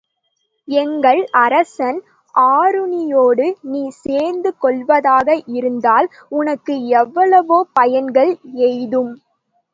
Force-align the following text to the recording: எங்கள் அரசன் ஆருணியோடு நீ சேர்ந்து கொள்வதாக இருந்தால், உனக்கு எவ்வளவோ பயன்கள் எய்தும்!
எங்கள் 0.67 1.19
அரசன் 1.41 1.99
ஆருணியோடு 2.35 3.45
நீ 3.65 3.83
சேர்ந்து 3.99 4.51
கொள்வதாக 4.57 5.27
இருந்தால், 5.57 6.09
உனக்கு 6.31 6.75
எவ்வளவோ 6.95 7.59
பயன்கள் 7.73 8.33
எய்தும்! 8.65 9.13